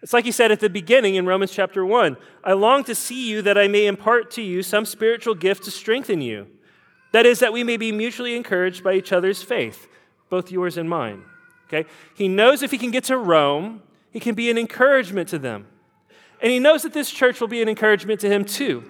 [0.01, 3.29] It's like he said at the beginning in Romans chapter 1 I long to see
[3.29, 6.47] you that I may impart to you some spiritual gift to strengthen you
[7.13, 9.87] that is, that we may be mutually encouraged by each other's faith,
[10.29, 11.23] both yours and mine.
[11.67, 11.87] Okay?
[12.15, 15.67] He knows if he can get to Rome, he can be an encouragement to them.
[16.43, 18.83] And he knows that this church will be an encouragement to him too.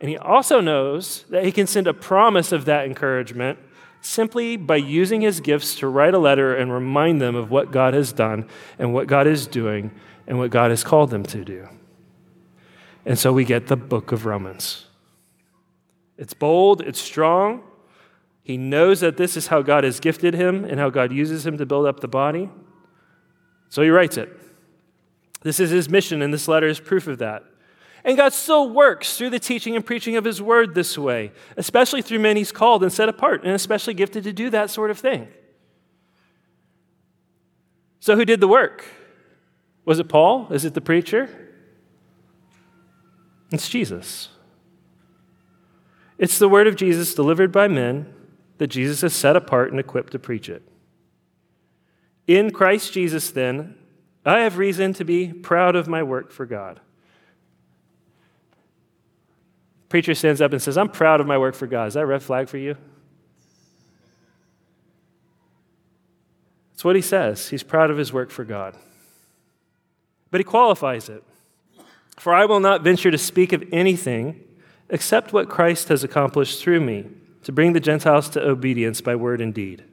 [0.00, 3.58] And he also knows that he can send a promise of that encouragement
[4.00, 7.92] simply by using his gifts to write a letter and remind them of what God
[7.92, 9.90] has done and what God is doing
[10.26, 11.68] and what God has called them to do.
[13.04, 14.86] And so we get the book of Romans.
[16.16, 17.62] It's bold, it's strong.
[18.42, 21.58] He knows that this is how God has gifted him and how God uses him
[21.58, 22.48] to build up the body.
[23.68, 24.34] So he writes it.
[25.42, 27.44] This is his mission, and this letter is proof of that.
[28.04, 32.02] And God still works through the teaching and preaching of his word this way, especially
[32.02, 34.98] through men he's called and set apart, and especially gifted to do that sort of
[34.98, 35.28] thing.
[38.00, 38.84] So, who did the work?
[39.84, 40.48] Was it Paul?
[40.50, 41.28] Is it the preacher?
[43.52, 44.28] It's Jesus.
[46.16, 48.12] It's the word of Jesus delivered by men
[48.58, 50.62] that Jesus has set apart and equipped to preach it.
[52.26, 53.74] In Christ Jesus, then,
[54.24, 56.80] I have reason to be proud of my work for God.
[59.88, 61.88] Preacher stands up and says, I'm proud of my work for God.
[61.88, 62.76] Is that a red flag for you?
[66.72, 67.48] That's what he says.
[67.48, 68.76] He's proud of his work for God.
[70.30, 71.24] But he qualifies it.
[72.18, 74.44] For I will not venture to speak of anything
[74.88, 77.06] except what Christ has accomplished through me
[77.42, 79.84] to bring the Gentiles to obedience by word and deed.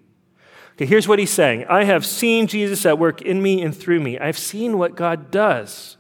[0.78, 4.00] Okay, here's what he's saying I have seen Jesus at work in me and through
[4.00, 4.20] me.
[4.20, 5.98] I've seen what God does.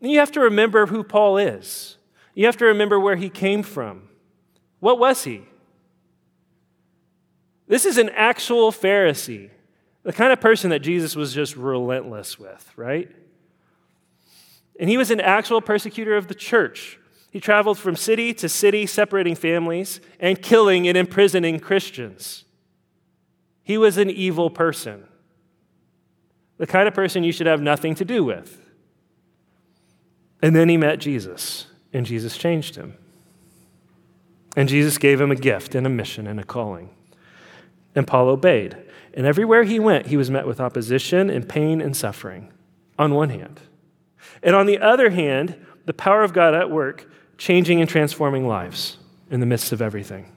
[0.00, 1.98] And you have to remember who Paul is.
[2.34, 4.08] You have to remember where he came from.
[4.78, 5.42] What was he?
[7.66, 9.50] This is an actual Pharisee,
[10.04, 13.10] the kind of person that Jesus was just relentless with, right?
[14.80, 16.98] And he was an actual persecutor of the church.
[17.30, 22.44] He traveled from city to city, separating families and killing and imprisoning Christians.
[23.70, 25.06] He was an evil person,
[26.58, 28.60] the kind of person you should have nothing to do with.
[30.42, 32.96] And then he met Jesus, and Jesus changed him.
[34.56, 36.90] And Jesus gave him a gift and a mission and a calling.
[37.94, 38.76] And Paul obeyed.
[39.14, 42.52] And everywhere he went, he was met with opposition and pain and suffering,
[42.98, 43.60] on one hand.
[44.42, 48.96] And on the other hand, the power of God at work changing and transforming lives
[49.30, 50.32] in the midst of everything.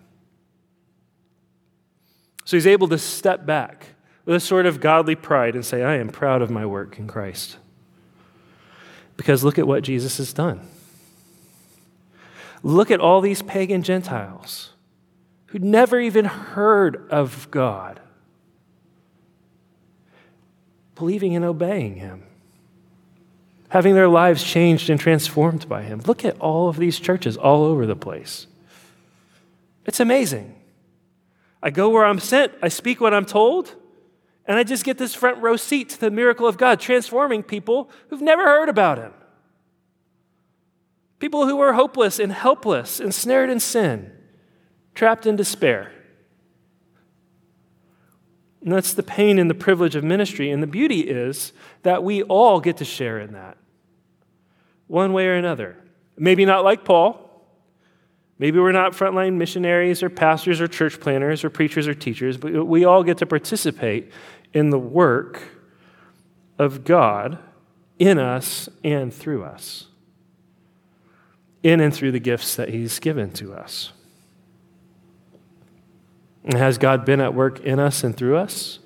[2.45, 3.88] So he's able to step back
[4.25, 7.07] with a sort of godly pride and say, I am proud of my work in
[7.07, 7.57] Christ.
[9.17, 10.67] Because look at what Jesus has done.
[12.63, 14.72] Look at all these pagan Gentiles
[15.47, 17.99] who'd never even heard of God,
[20.95, 22.24] believing and obeying him
[23.74, 25.99] having their lives changed and transformed by him.
[26.05, 28.45] Look at all of these churches all over the place.
[29.88, 30.53] It's amazing.
[31.64, 33.74] I go where I'm sent, I speak what I'm told,
[34.45, 37.89] and I just get this front row seat to the miracle of God, transforming people
[38.09, 39.14] who've never heard about him.
[41.20, 44.11] People who are hopeless and helpless, ensnared in sin,
[44.93, 45.93] trapped in despair.
[48.61, 50.51] And that's the pain and the privilege of ministry.
[50.51, 51.53] And the beauty is
[51.84, 53.57] that we all get to share in that,
[54.88, 55.78] one way or another.
[56.18, 57.32] Maybe not like Paul.
[58.39, 62.65] Maybe we're not frontline missionaries or pastors or church planners or preachers or teachers, but
[62.65, 64.11] we all get to participate
[64.53, 65.41] in the work
[66.57, 67.38] of God
[67.99, 69.88] in us and through us,
[71.61, 73.91] in and through the gifts that He's given to us.
[76.43, 78.79] And has God been at work in us and through us?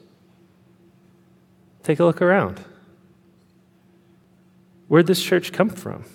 [1.83, 2.63] Take a look around.
[4.87, 6.05] Where'd this church come from?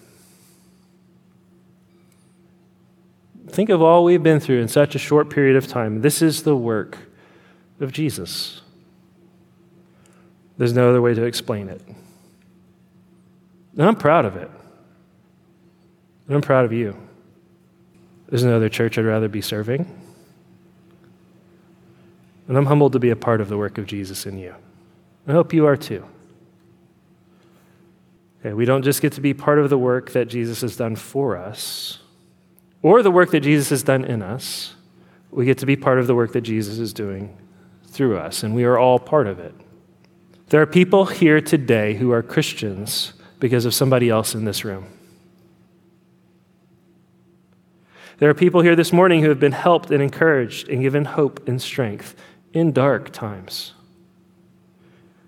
[3.52, 6.00] Think of all we've been through in such a short period of time.
[6.00, 6.96] This is the work
[7.80, 8.62] of Jesus.
[10.56, 11.82] There's no other way to explain it.
[13.76, 14.50] And I'm proud of it.
[16.26, 16.96] And I'm proud of you.
[18.28, 19.86] There's no other church I'd rather be serving.
[22.48, 24.54] And I'm humbled to be a part of the work of Jesus in you.
[25.28, 26.06] I hope you are too.
[28.40, 30.96] Okay, we don't just get to be part of the work that Jesus has done
[30.96, 32.01] for us
[32.82, 34.74] or the work that Jesus has done in us.
[35.30, 37.36] We get to be part of the work that Jesus is doing
[37.86, 39.54] through us, and we are all part of it.
[40.48, 44.86] There are people here today who are Christians because of somebody else in this room.
[48.18, 51.48] There are people here this morning who have been helped and encouraged and given hope
[51.48, 52.14] and strength
[52.52, 53.72] in dark times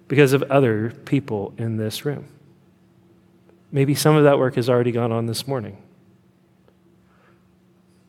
[0.06, 2.26] because of other people in this room.
[3.72, 5.78] Maybe some of that work has already gone on this morning.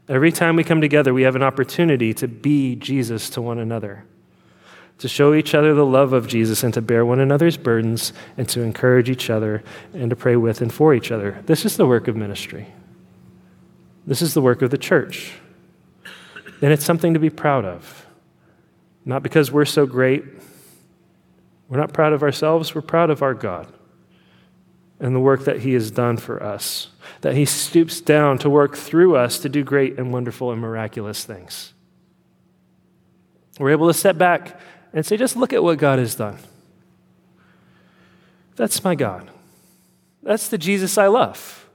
[0.07, 4.05] Every time we come together, we have an opportunity to be Jesus to one another,
[4.99, 8.47] to show each other the love of Jesus, and to bear one another's burdens, and
[8.49, 11.41] to encourage each other, and to pray with and for each other.
[11.47, 12.67] This is the work of ministry.
[14.05, 15.33] This is the work of the church.
[16.61, 18.05] And it's something to be proud of.
[19.05, 20.23] Not because we're so great.
[21.67, 23.71] We're not proud of ourselves, we're proud of our God
[25.05, 26.87] and the work that He has done for us,
[27.21, 31.23] that He stoops down to work through us to do great and wonderful and miraculous
[31.23, 31.73] things.
[33.59, 34.59] We're able to step back
[34.93, 36.39] and say, just look at what God has done.
[38.55, 39.29] That's my God.
[40.23, 41.69] That's the Jesus I love.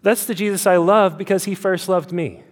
[0.00, 2.44] That's the Jesus I love because He first loved me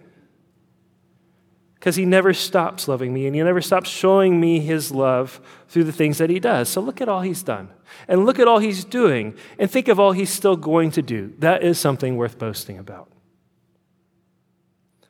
[1.83, 5.83] because he never stops loving me and he never stops showing me his love through
[5.83, 6.69] the things that he does.
[6.69, 7.67] So look at all he's done
[8.07, 11.33] and look at all he's doing and think of all he's still going to do.
[11.39, 13.11] That is something worth boasting about.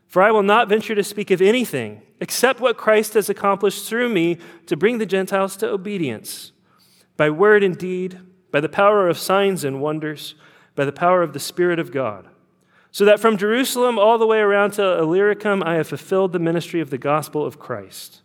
[0.07, 4.09] For I will not venture to speak of anything except what Christ has accomplished through
[4.09, 6.53] me to bring the Gentiles to obedience
[7.17, 8.17] by word and deed,
[8.49, 10.33] by the power of signs and wonders,
[10.73, 12.29] by the power of the Spirit of God
[12.93, 16.79] so that from Jerusalem all the way around to Illyricum, I have fulfilled the ministry
[16.79, 18.21] of the gospel of Christ.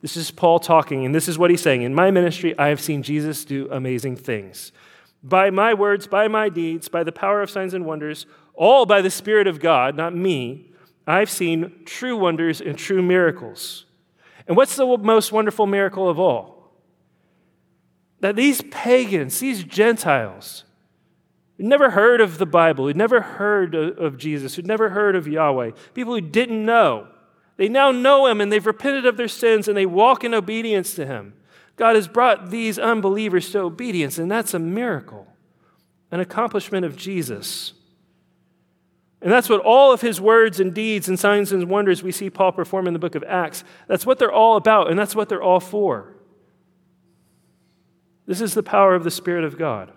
[0.00, 1.82] This is Paul talking, and this is what he's saying.
[1.82, 4.72] In my ministry, I have seen Jesus do amazing things.
[5.22, 9.02] By my words, by my deeds, by the power of signs and wonders, all by
[9.02, 10.72] the Spirit of God, not me,
[11.06, 13.84] I've seen true wonders and true miracles.
[14.48, 16.72] And what's the most wonderful miracle of all?
[18.20, 20.64] That these pagans, these Gentiles,
[21.56, 25.26] who'd never heard of the Bible, who'd never heard of Jesus, who'd never heard of
[25.26, 27.08] Yahweh, people who didn't know.
[27.56, 30.94] They now know him and they've repented of their sins and they walk in obedience
[30.94, 31.34] to him.
[31.76, 35.26] God has brought these unbelievers to obedience, and that's a miracle,
[36.10, 37.74] an accomplishment of Jesus.
[39.20, 42.30] And that's what all of his words and deeds and signs and wonders we see
[42.30, 45.28] Paul perform in the book of Acts, that's what they're all about, and that's what
[45.28, 46.14] they're all for.
[48.26, 49.92] This is the power of the Spirit of God.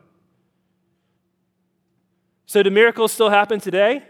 [2.50, 4.02] So, do miracles still happen today?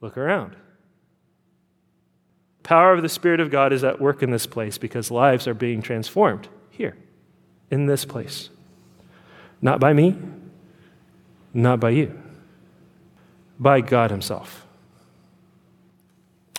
[0.00, 0.56] Look around.
[2.64, 5.54] Power of the Spirit of God is at work in this place because lives are
[5.54, 6.96] being transformed here,
[7.70, 8.50] in this place.
[9.62, 10.18] Not by me,
[11.54, 12.20] not by you,
[13.56, 14.66] by God Himself.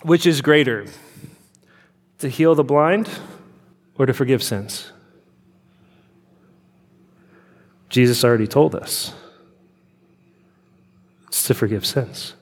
[0.02, 0.86] Which is greater,
[2.20, 3.10] to heal the blind
[3.98, 4.91] or to forgive sins?
[7.92, 9.12] Jesus already told us
[11.28, 12.32] it's to forgive sins.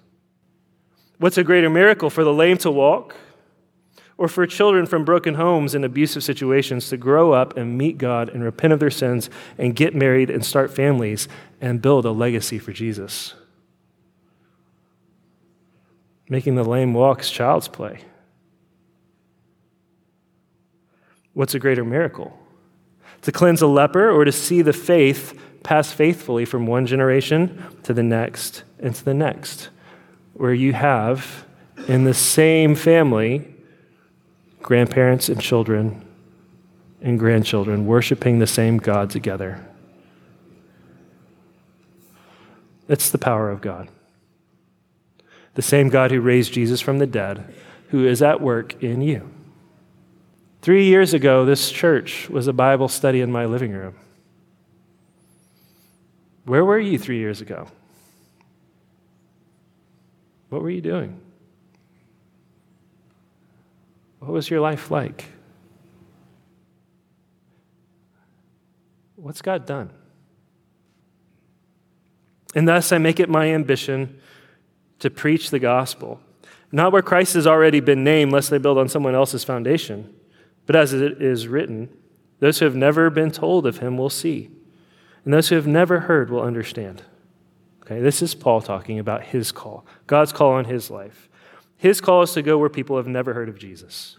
[1.19, 3.17] What's a greater miracle for the lame to walk
[4.17, 8.29] or for children from broken homes and abusive situations to grow up and meet God
[8.29, 9.29] and repent of their sins
[9.59, 11.27] and get married and start families
[11.61, 13.35] and build a legacy for Jesus?
[16.29, 18.03] Making the lame walk is child's play.
[21.33, 22.39] What's a greater miracle?
[23.23, 27.93] To cleanse a leper, or to see the faith pass faithfully from one generation to
[27.93, 29.69] the next and to the next,
[30.35, 31.45] where you have
[31.87, 33.55] in the same family
[34.63, 36.07] grandparents and children
[37.03, 39.67] and grandchildren worshiping the same God together.
[42.89, 43.89] It's the power of God.
[45.55, 47.55] The same God who raised Jesus from the dead,
[47.89, 49.31] who is at work in you.
[50.63, 53.95] Three years ago, this church was a Bible study in my living room.
[56.45, 57.69] Where were you three years ago?
[60.51, 61.21] What were you doing?
[64.19, 65.25] What was your life like?
[69.17, 69.91] What's God done?
[72.55, 74.21] And thus I make it my ambition
[74.99, 76.21] to preach the gospel,
[76.73, 80.13] not where Christ has already been named, lest they build on someone else's foundation,
[80.71, 81.89] but as it is written,
[82.39, 84.53] those who have never been told of him will see,
[85.25, 87.03] and those who have never heard will understand.
[87.83, 91.29] Okay, this is Paul talking about his call, God's call on his life.
[91.77, 94.17] His call is to go where people have never heard of Jesus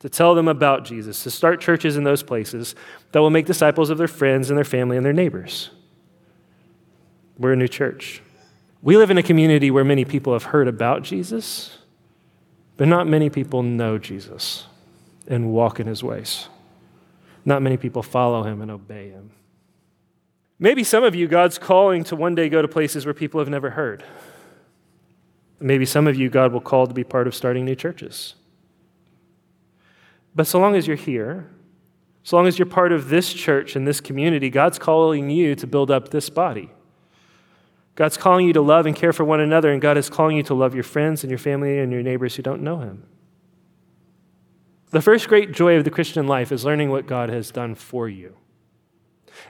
[0.00, 2.74] to tell them about Jesus, to start churches in those places
[3.12, 5.70] that will make disciples of their friends and their family and their neighbors.
[7.38, 8.20] We're a new church.
[8.82, 11.78] We live in a community where many people have heard about Jesus,
[12.76, 14.66] but not many people know Jesus
[15.26, 16.48] and walk in his ways.
[17.44, 19.30] Not many people follow him and obey him.
[20.58, 23.48] Maybe some of you, God's calling to one day go to places where people have
[23.48, 24.04] never heard.
[25.60, 28.34] Maybe some of you, God will call to be part of starting new churches.
[30.34, 31.50] But so long as you're here,
[32.22, 35.66] so long as you're part of this church and this community, God's calling you to
[35.66, 36.70] build up this body.
[37.94, 40.42] God's calling you to love and care for one another, and God is calling you
[40.44, 43.04] to love your friends and your family and your neighbors who don't know Him.
[44.94, 48.08] The first great joy of the Christian life is learning what God has done for
[48.08, 48.36] you.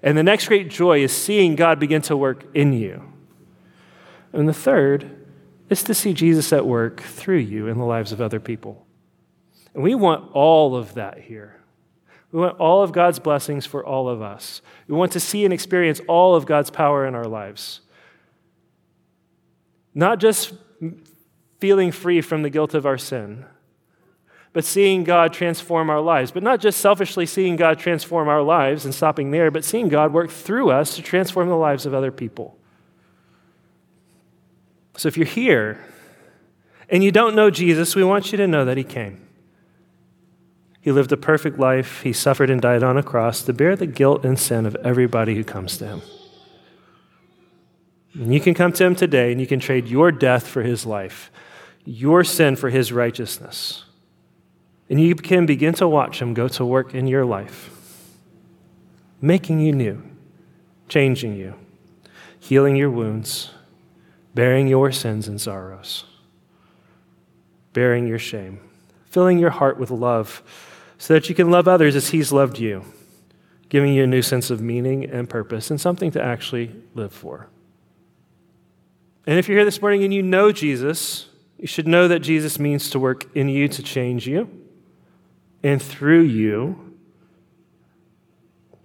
[0.03, 3.13] And the next great joy is seeing God begin to work in you.
[4.33, 5.27] And the third
[5.69, 8.87] is to see Jesus at work through you in the lives of other people.
[9.75, 11.61] And we want all of that here.
[12.33, 14.63] We want all of God's blessings for all of us.
[14.89, 17.83] We want to see and experience all of God's power in our lives.
[19.95, 20.55] Not just
[21.61, 23.45] feeling free from the guilt of our sin,
[24.55, 26.31] but seeing God transform our lives.
[26.31, 30.15] But not just selfishly seeing God transform our lives and stopping there, but seeing God
[30.15, 32.57] work through us to transform the lives of other people.
[34.97, 35.85] So if you're here
[36.89, 39.27] and you don't know Jesus, we want you to know that He came.
[40.81, 42.03] He lived a perfect life.
[42.03, 45.35] He suffered and died on a cross to bear the guilt and sin of everybody
[45.35, 46.03] who comes to him.
[48.13, 50.85] And you can come to him today and you can trade your death for his
[50.85, 51.33] life,
[51.87, 53.85] your sin for his righteousness.
[54.89, 57.71] And you can begin to watch him go to work in your life,
[59.21, 60.03] making you new,
[60.89, 61.55] changing you,
[62.39, 63.51] healing your wounds,
[64.35, 66.05] bearing your sins and sorrows,
[67.73, 68.61] bearing your shame,
[69.07, 70.43] filling your heart with love
[70.99, 72.85] so that you can love others as He's loved you,
[73.71, 77.49] giving you a new sense of meaning and purpose and something to actually live for.
[79.27, 81.29] And if you're here this morning and you know Jesus,
[81.59, 84.64] you should know that Jesus means to work in you to change you
[85.65, 86.95] and through you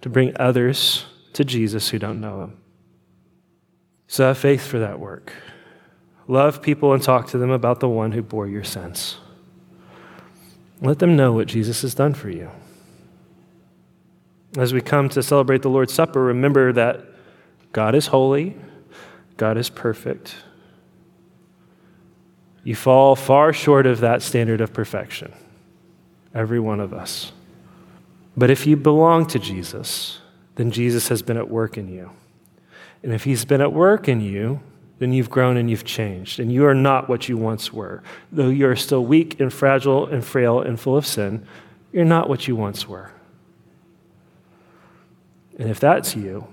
[0.00, 1.04] to bring others
[1.34, 2.56] to Jesus who don't know him.
[4.08, 5.32] So have faith for that work.
[6.26, 9.18] Love people and talk to them about the one who bore your sins.
[10.80, 12.50] Let them know what Jesus has done for you.
[14.56, 17.04] As we come to celebrate the Lord's Supper, remember that
[17.72, 18.56] God is holy,
[19.36, 20.34] God is perfect.
[22.64, 25.32] You fall far short of that standard of perfection,
[26.34, 27.32] every one of us.
[28.36, 30.20] But if you belong to Jesus,
[30.54, 32.10] then Jesus has been at work in you.
[33.02, 34.60] And if he's been at work in you,
[34.98, 38.02] then you've grown and you've changed, and you are not what you once were.
[38.30, 41.46] Though you are still weak and fragile and frail and full of sin,
[41.90, 43.10] you're not what you once were.
[45.58, 46.46] And if that's you,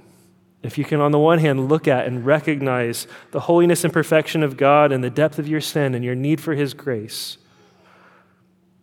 [0.63, 4.43] if you can, on the one hand, look at and recognize the holiness and perfection
[4.43, 7.37] of God and the depth of your sin and your need for His grace,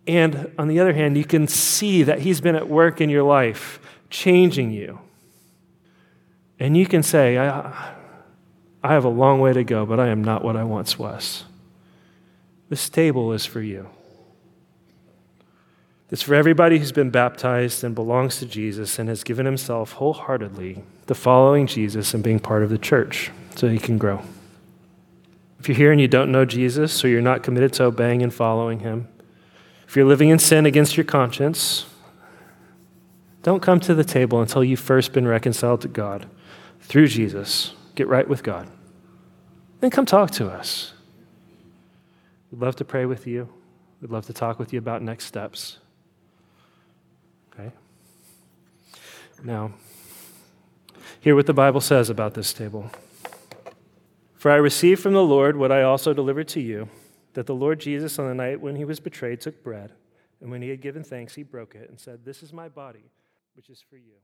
[0.07, 3.23] and on the other hand, you can see that He's been at work in your
[3.23, 3.79] life,
[4.09, 4.99] changing you,
[6.59, 7.95] and you can say, I,
[8.83, 11.43] I have a long way to go, but I am not what I once was.
[12.69, 13.89] This table is for you.
[16.11, 20.83] It's for everybody who's been baptized and belongs to Jesus and has given himself wholeheartedly
[21.07, 24.21] to following Jesus and being part of the church so he can grow.
[25.59, 28.33] If you're here and you don't know Jesus, or you're not committed to obeying and
[28.33, 29.07] following him,
[29.87, 31.85] if you're living in sin against your conscience,
[33.43, 36.27] don't come to the table until you've first been reconciled to God
[36.81, 37.73] through Jesus.
[37.95, 38.69] Get right with God
[39.85, 40.93] then come talk to us.
[42.51, 43.47] We'd love to pray with you.
[44.01, 45.77] We'd love to talk with you about next steps.
[47.53, 47.71] Okay?
[49.43, 49.73] Now,
[51.19, 52.89] hear what the Bible says about this table.
[54.33, 56.89] For I received from the Lord what I also delivered to you
[57.35, 59.91] that the Lord Jesus, on the night when he was betrayed, took bread,
[60.41, 63.11] and when he had given thanks, he broke it and said, This is my body,
[63.55, 64.15] which is for you.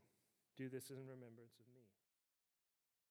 [0.57, 1.61] Do this in remembrance.